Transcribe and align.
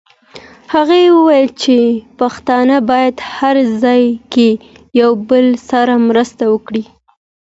هغې 0.73 1.01
وویل 1.17 1.47
چې 1.61 1.77
پښتانه 2.19 2.77
باید 2.89 3.15
هر 3.35 3.55
ځای 3.83 4.03
کې 4.33 4.49
یو 5.01 5.11
بل 5.29 5.47
سره 5.69 5.93
مرسته 6.07 6.43
وکړي. 6.53 6.83